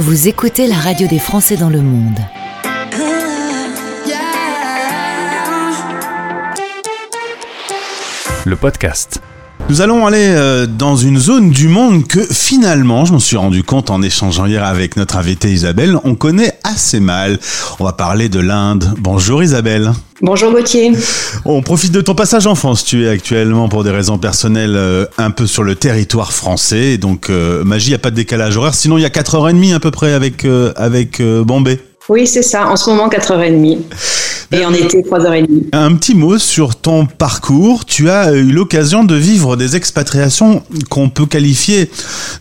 [0.00, 2.20] Vous écoutez la radio des Français dans le monde.
[8.46, 9.20] Le podcast.
[9.70, 13.62] Nous allons aller euh, dans une zone du monde que finalement, je m'en suis rendu
[13.62, 17.38] compte en échangeant hier avec notre invitée Isabelle, on connaît assez mal.
[17.78, 18.94] On va parler de l'Inde.
[18.98, 19.92] Bonjour Isabelle.
[20.22, 20.92] Bonjour Gauthier.
[21.44, 22.82] On profite de ton passage en France.
[22.82, 26.96] Tu es actuellement, pour des raisons personnelles, euh, un peu sur le territoire français.
[26.96, 28.74] Donc, euh, magie, il n'y a pas de décalage horaire.
[28.74, 31.78] Sinon, il y a 4h30 à peu près avec, avec Bombay.
[32.08, 32.66] Oui, c'est ça.
[32.66, 33.80] En ce moment, 4h30.
[34.50, 35.68] Et en été, 3h30.
[35.72, 37.84] Un petit mot sur ton parcours.
[37.84, 41.90] Tu as eu l'occasion de vivre des expatriations qu'on peut qualifier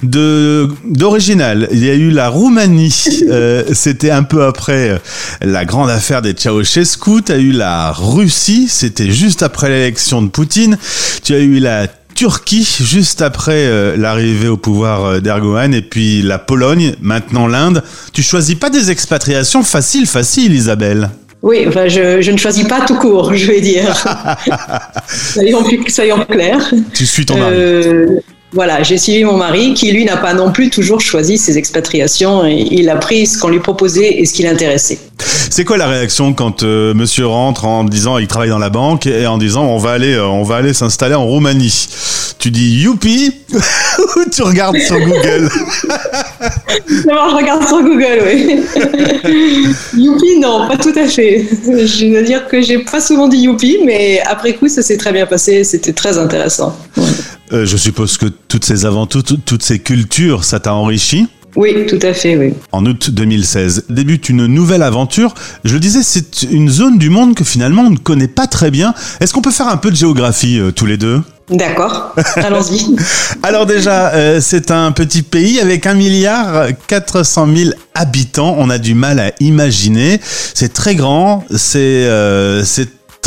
[0.03, 1.67] de d'originales.
[1.73, 2.93] Il y a eu la Roumanie.
[3.29, 5.01] Euh, c'était un peu après
[5.41, 7.23] la grande affaire des Ceausescu.
[7.25, 8.67] Tu as eu la Russie.
[8.69, 10.77] C'était juste après l'élection de Poutine.
[11.23, 11.87] Tu as eu la
[12.17, 17.83] Turquie juste après euh, l'arrivée au pouvoir euh, d'Erdogan et puis la Pologne, maintenant l'Inde.
[18.11, 21.11] Tu choisis pas des expatriations faciles, faciles, Isabelle?
[21.47, 23.95] Oui, enfin, je, je, ne choisis pas tout court, je vais dire.
[25.07, 26.73] soyons, soyons, clairs.
[26.93, 27.55] Tu suis ton mari.
[27.55, 28.19] Euh,
[28.53, 32.45] voilà, j'ai suivi mon mari qui, lui, n'a pas non plus toujours choisi ses expatriations.
[32.45, 34.99] Et il a pris ce qu'on lui proposait et ce qui l'intéressait.
[35.49, 39.07] C'est quoi la réaction quand euh, monsieur rentre en disant il travaille dans la banque
[39.07, 41.87] et en disant on va aller euh, on va aller s'installer en Roumanie?
[42.37, 45.49] Tu dis youpi ou tu regardes sur Google?
[47.07, 48.63] Non, je regarde sur Google, oui.
[49.97, 51.45] youpi, non, pas tout à fait.
[51.65, 55.11] Je veux dire que j'ai pas souvent dit youpi, mais après coup, ça s'est très
[55.11, 55.63] bien passé.
[55.63, 56.77] C'était très intéressant.
[57.53, 61.27] Euh, je suppose que toutes ces aventures, toutes ces cultures, ça t'a enrichi?
[61.57, 62.53] Oui, tout à fait, oui.
[62.71, 65.33] En août 2016, débute une nouvelle aventure.
[65.63, 68.69] Je le disais, c'est une zone du monde que finalement on ne connaît pas très
[68.69, 68.93] bien.
[69.19, 71.21] Est-ce qu'on peut faire un peu de géographie euh, tous les deux?
[71.49, 72.95] D'accord, allons-y.
[73.43, 78.55] Alors déjà, euh, c'est un petit pays avec un milliard 400 000 habitants.
[78.59, 80.19] On a du mal à imaginer.
[80.53, 82.63] C'est très grand, c'est euh,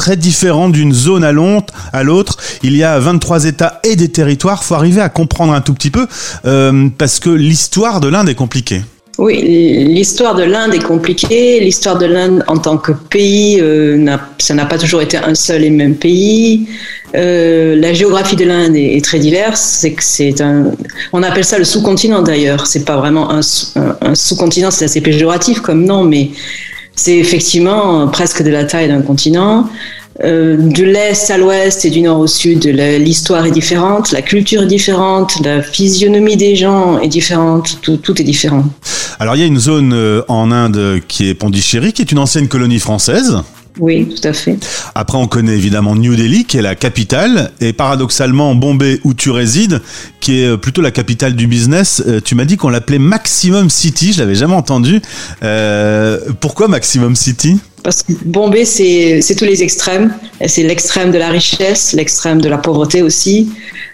[0.01, 2.39] très différent d'une zone à l'autre.
[2.63, 4.65] Il y a 23 États et des territoires.
[4.65, 6.07] Faut arriver à comprendre un tout petit peu
[6.47, 8.81] euh, parce que l'histoire de l'Inde est compliquée.
[9.19, 11.61] Oui, l'histoire de l'Inde est compliquée.
[11.61, 15.65] L'histoire de l'Inde en tant que pays, euh, ça n'a pas toujours été un seul
[15.65, 16.67] et même pays.
[17.15, 19.61] Euh, la géographie de l'Inde est, très diverse.
[19.61, 20.73] C'est que c'est un,
[21.13, 22.67] on appelle ça le sous-continent d'ailleurs.
[22.67, 23.41] C'est pas vraiment un,
[24.01, 26.31] un sous-continent, c'est assez péjoratif comme nom, mais
[27.01, 29.67] c'est effectivement presque de la taille d'un continent.
[30.23, 34.65] Euh, de l'est à l'ouest et du nord au sud, l'histoire est différente, la culture
[34.65, 38.65] est différente, la physionomie des gens est différente, tout, tout est différent.
[39.19, 42.19] Alors il y a une zone euh, en Inde qui est Pondichéry, qui est une
[42.19, 43.39] ancienne colonie française.
[43.81, 44.59] Oui, tout à fait.
[44.95, 49.31] Après, on connaît évidemment New Delhi, qui est la capitale, et paradoxalement, Bombay, où tu
[49.31, 49.81] résides,
[50.21, 52.03] qui est euh, plutôt la capitale du business.
[52.07, 55.01] Euh, tu m'as dit qu'on l'appelait Maximum City, je l'avais jamais entendu.
[55.43, 57.59] Euh, pourquoi Maximum City?
[57.83, 60.13] Parce que Bombay, c'est tous les extrêmes.
[60.47, 63.51] C'est l'extrême de la richesse, l'extrême de la pauvreté aussi,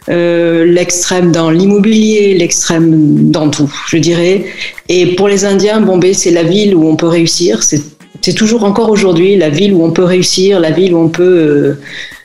[0.08, 4.46] l'extrême dans l'immobilier, l'extrême dans tout, je dirais.
[4.88, 7.62] Et pour les Indiens, Bombay, c'est la ville où on peut réussir.
[7.62, 7.80] C'est
[8.26, 11.22] c'est toujours encore aujourd'hui la ville où on peut réussir, la ville où on peut
[11.22, 11.78] euh,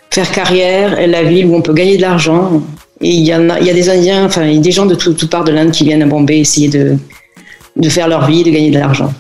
[0.10, 2.64] faire carrière, la ville où on peut gagner de l'argent.
[3.02, 6.02] Il y, a, des Indiens, enfin, des gens de toutes parts de l'Inde qui viennent
[6.02, 6.98] à Bombay essayer de,
[7.88, 9.14] faire leur vie, de gagner de l'argent.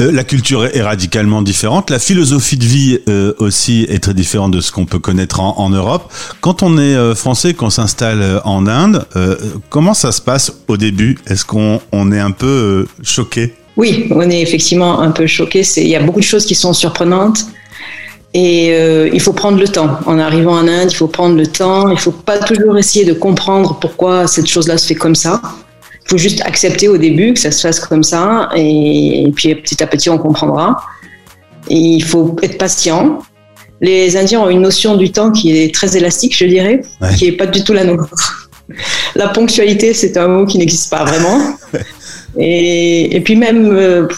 [0.00, 1.90] Euh, la culture est radicalement différente.
[1.90, 5.70] La philosophie de vie euh, aussi est très différente de ce qu'on peut connaître en,
[5.70, 6.12] Europe.
[6.40, 9.06] Quand on est français, qu'on s'installe en Inde,
[9.70, 11.18] comment ça se passe au début?
[11.28, 13.54] Est-ce qu'on on est un peu choqué?
[13.76, 15.62] Oui, on est effectivement un peu choqué.
[15.76, 17.46] Il y a beaucoup de choses qui sont surprenantes.
[18.32, 19.98] Et euh, il faut prendre le temps.
[20.06, 21.88] En arrivant en Inde, il faut prendre le temps.
[21.88, 25.40] Il ne faut pas toujours essayer de comprendre pourquoi cette chose-là se fait comme ça.
[26.04, 28.48] Il faut juste accepter au début que ça se fasse comme ça.
[28.54, 30.76] Et, puis petit à petit, on comprendra.
[31.68, 33.18] Et il faut être patient.
[33.80, 36.82] Les Indiens ont une notion du temps qui est très élastique, je dirais,
[37.18, 38.48] qui n'est pas du tout la nôtre.
[39.14, 41.56] La ponctualité, c'est un mot qui n'existe pas vraiment.
[42.38, 44.08] Et, puis même euh,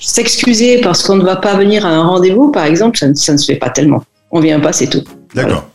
[0.00, 3.44] s'excuser parce qu'on ne va pas venir à un rendez-vous, par exemple, ça, ne se
[3.44, 4.04] fait pas tellement.
[4.30, 5.04] On vient pas, c'est tout.
[5.34, 5.68] D'accord.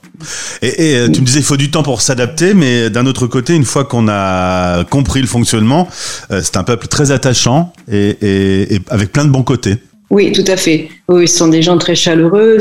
[0.62, 3.56] Et, euh, tu me disais il faut du temps pour s'adapter, mais d'un autre côté,
[3.56, 5.88] une fois qu'on a compris le fonctionnement,
[6.32, 9.78] euh, c'est un peuple très attachant et, et, avec plein de bons côtés.
[10.12, 10.90] Oui, tout à fait.
[11.08, 12.58] Oui, ce sont des gens très chaleureux.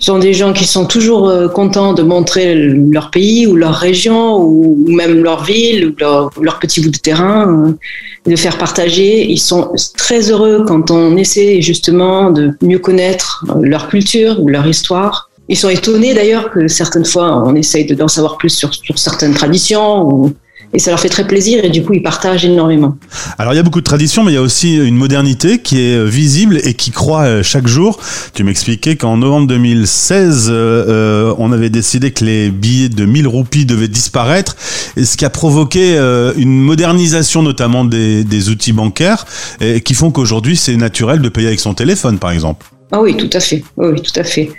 [0.00, 4.36] Sont des gens qui sont toujours euh, contents de montrer leur pays ou leur région
[4.36, 9.28] ou même leur ville ou leur, petit bout de terrain, euh, de faire partager.
[9.28, 14.66] Ils sont très heureux quand on essaie justement de mieux connaître leur culture ou leur
[14.66, 15.30] histoire.
[15.48, 19.34] Ils sont étonnés d'ailleurs que certaines fois on essaye d'en savoir plus sur, sur certaines
[19.34, 20.32] traditions ou
[20.72, 22.96] et ça leur fait très plaisir et du coup ils partagent énormément.
[23.38, 25.80] Alors il y a beaucoup de traditions mais il y a aussi une modernité qui
[25.80, 27.98] est visible et qui croît chaque jour.
[28.34, 33.66] Tu m'expliquais qu'en novembre 2016 euh, on avait décidé que les billets de 1000 roupies
[33.66, 34.56] devaient disparaître
[34.96, 39.26] et ce qui a provoqué euh, une modernisation notamment des, des outils bancaires
[39.60, 42.66] et qui font qu'aujourd'hui c'est naturel de payer avec son téléphone par exemple.
[42.90, 43.62] Ah oui, tout à fait.
[43.76, 44.50] Oui, tout à fait.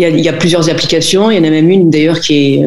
[0.00, 1.28] Il y, a, plusieurs applications.
[1.28, 2.62] Il y en a même une d'ailleurs qui,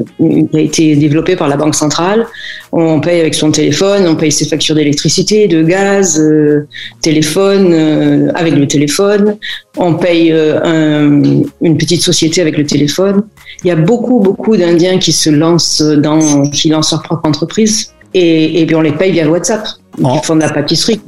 [0.54, 2.28] a été développée par la Banque centrale.
[2.74, 6.68] On paye avec son téléphone, on paye ses factures d'électricité, de gaz, euh,
[7.02, 9.38] téléphone euh, avec le téléphone.
[9.78, 13.24] On paye euh, une petite société avec le téléphone.
[13.64, 17.94] Il y a beaucoup, beaucoup d'Indiens qui se lancent dans, qui lancent leur propre entreprise.
[18.14, 19.66] Et, et puis on les paye via WhatsApp.
[20.00, 21.00] Ils font de la pâtisserie.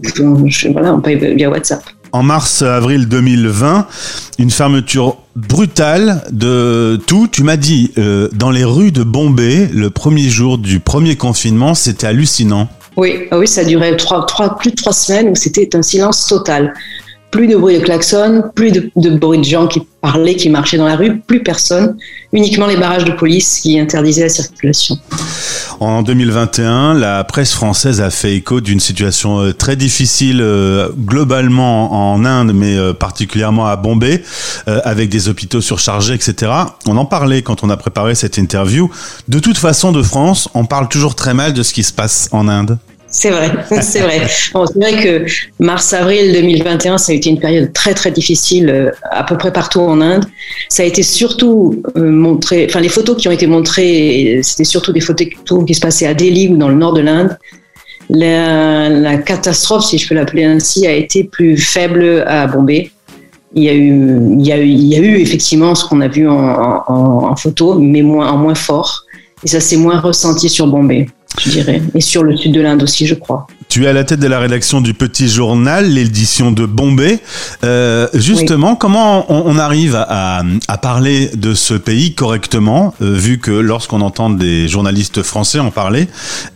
[0.72, 1.84] Voilà, on paye via WhatsApp
[2.14, 3.88] en mars-avril 2020,
[4.40, 7.28] une fermeture brutale de tout.
[7.28, 11.74] Tu m'as dit, euh, dans les rues de Bombay, le premier jour du premier confinement,
[11.74, 12.70] c'était hallucinant.
[12.96, 16.28] Oui, ah oui, ça durait trois, trois, plus de trois semaines où c'était un silence
[16.28, 16.74] total
[17.34, 20.86] plus de bruit de klaxon, plus de, bruit de gens qui parlaient, qui marchaient dans
[20.86, 21.96] la rue, plus personne,
[22.34, 25.00] uniquement les barrages de police qui interdisaient la circulation.
[25.80, 32.12] En 2021, la presse française a fait écho d'une situation euh, très difficile euh, globalement
[32.12, 34.24] en Inde, mais euh, particulièrement à Bombay,
[34.68, 36.52] avec des hôpitaux surchargés, etc.
[36.86, 38.92] On en parlait quand on a préparé cette interview.
[39.30, 42.28] De toute façon, de France, on parle toujours très mal de ce qui se passe
[42.32, 42.78] en Inde.
[43.14, 43.52] C'est vrai,
[43.82, 44.28] c'est vrai.
[44.28, 45.26] c'est vrai que
[45.60, 49.82] mars-avril 2021, ça a été une période très très difficile euh, à peu près partout
[49.82, 50.26] en Inde.
[50.68, 54.92] Ça a été surtout euh, montré, enfin les photos qui ont été montrées, c'était surtout
[54.92, 55.28] des photos
[55.66, 57.38] qui se passaient à Delhi ou dans le nord de l'Inde.
[58.10, 62.92] La, catastrophe, si je peux l'appeler ainsi, a été plus faible à Bombay.
[63.54, 67.76] Il y a eu, il y a eu, effectivement ce qu'on a vu en, photo,
[67.76, 69.04] mais moins, en moins fort.
[69.44, 71.08] Et ça s'est moins ressenti sur Bombay
[71.40, 73.48] je dirais, et sur le sud de l'Inde aussi, je crois.
[73.74, 77.18] Tu es à la tête de la rédaction du Petit Journal, l'édition de Bombay.
[77.64, 80.44] Euh, justement, comment on, arrive à,
[80.80, 86.08] parler de ce pays correctement, euh, vu que lorsqu'on entend des journalistes français en parler,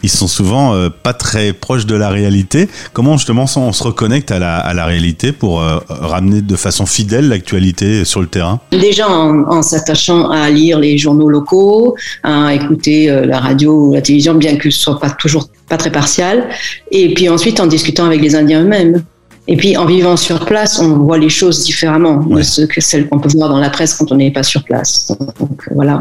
[0.04, 2.70] ils sont souvent euh, pas très proches de la réalité.
[2.94, 8.22] Comment justement on se reconnecte à la, réalité pour ramener de façon fidèle l'actualité sur
[8.22, 8.60] le terrain?
[8.72, 14.02] Déjà en, en s'attachant à lire les journaux locaux, à écouter la radio ou la
[14.04, 16.50] télévision, bien que ce soit pas toujours pas très partial.
[16.92, 19.04] Et puis ensuite, en discutant avec les Indiens eux-mêmes.
[19.50, 23.08] Et puis, en vivant sur place, on voit les choses différemment de ce que celles
[23.08, 25.14] qu'on peut voir dans la presse quand on n'est pas sur place.
[25.40, 26.00] Donc, voilà.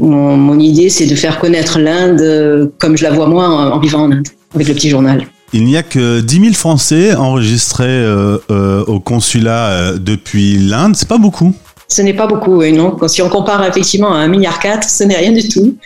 [0.00, 4.02] Mon, idée, c'est de faire connaître l'Inde euh, comme je la vois moi en, vivant
[4.02, 5.26] en Inde, avec le petit journal.
[5.52, 10.96] Il n'y a que 10 000 Français enregistrés euh, euh, au consulat depuis l'Inde.
[10.96, 11.54] C'est pas beaucoup.
[11.86, 12.96] Ce n'est pas beaucoup, et non.
[13.06, 15.76] Si on compare effectivement à 1,4 milliard, ce n'est rien du tout.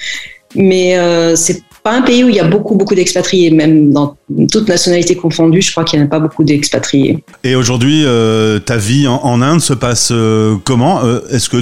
[0.54, 0.96] Mais
[1.36, 4.16] c'est pas un pays où il y a beaucoup, beaucoup d'expatriés, même dans
[4.50, 7.22] toute nationalité confondue, je crois qu'il n'y en a pas beaucoup d'expatriés.
[7.44, 11.04] Et aujourd'hui, euh, ta vie en, Inde se passe euh, comment?
[11.04, 11.58] Euh, Est-ce que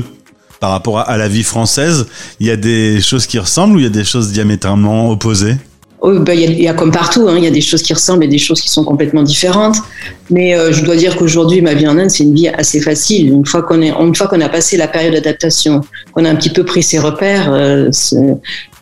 [0.61, 2.07] par rapport à, la vie française,
[2.41, 5.57] il y a des choses qui ressemblent ou il y a des choses diamétralement opposées?
[6.13, 8.29] Bah, il y, a comme partout, hein, il y a des choses qui ressemblent et
[8.29, 9.77] des choses qui sont complètement différentes.
[10.31, 13.33] Mais euh, je dois dire qu'aujourd'hui, ma vie en Inde, c'est une vie assez facile.
[13.33, 15.81] Une fois qu'on une a passé la période d'adaptation,
[16.13, 17.91] qu'on a un petit peu pris ses repères, euh,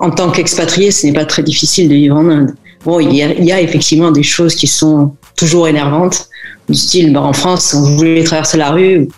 [0.00, 2.54] en tant qu'expatrié, ce n'est pas très difficile de vivre en Inde.
[2.84, 6.28] Bon, il y, a, effectivement des choses qui sont toujours énervantes,
[6.68, 9.08] du style, bah, en France, vous voulez traverser la rue,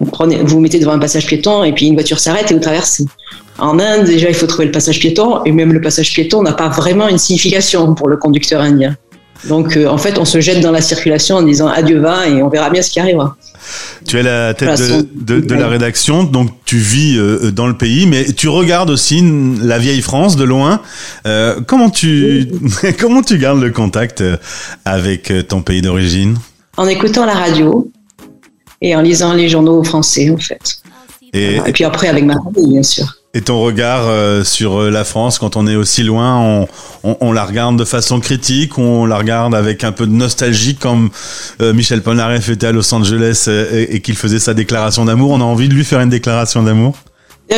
[0.00, 2.54] vous, prenez, vous, vous mettez devant un passage piéton et puis une voiture s'arrête et
[2.54, 3.04] vous traversez.
[3.58, 6.52] En Inde, déjà, il faut trouver le passage piéton, et même le passage piéton n'a
[6.52, 8.96] pas vraiment une signification pour le conducteur indien.
[9.48, 12.42] Donc, euh, en fait, on se jette dans la circulation en disant adieu va et
[12.42, 13.36] on verra bien ce qui arrivera.
[14.06, 14.80] Tu es la tête
[15.14, 19.22] de, la rédaction, donc tu vis euh, dans le pays, mais tu regardes aussi
[19.60, 20.80] la vieille France de loin.
[21.26, 22.48] Euh, comment tu
[22.98, 24.22] comment tu gardes le contact
[24.84, 26.38] avec ton pays d'origine?
[26.76, 27.91] En écoutant la radio
[28.82, 30.78] et en lisant les journaux français, en fait.
[31.32, 33.06] Et, et puis après avec ma famille, bien sûr.
[33.34, 36.68] Et ton regard euh, sur euh, la France, quand on est aussi loin, on,
[37.02, 40.76] on, on, la regarde de façon critique, on la regarde avec un peu de nostalgie,
[40.76, 41.08] comme
[41.62, 45.30] euh, Michel Polnareff était à Los Angeles et, qu'il faisait sa déclaration d'amour?
[45.30, 46.94] On a envie de lui faire une déclaration d'amour?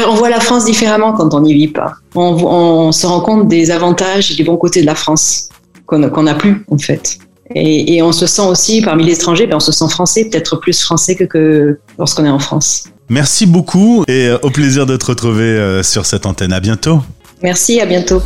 [0.06, 1.94] On voit la France différemment quand on n'y vit pas.
[2.14, 5.48] On, on, se rend compte des avantages et des bons côtés de la France
[5.86, 7.18] qu'on n'a plus, en fait.
[7.54, 10.56] Et, et, on se sent aussi, parmi les étrangers, ben on se sent français, peut-être
[10.56, 12.84] plus français que, que lorsqu'on est en France.
[13.08, 16.52] Merci beaucoup et euh, au plaisir de te retrouver euh, sur cette antenne.
[16.52, 17.00] À bientôt.
[17.42, 18.22] Merci, à bientôt.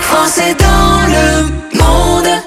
[0.00, 2.42] Français dans le monde.